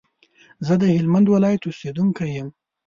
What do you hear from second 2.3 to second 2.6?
يم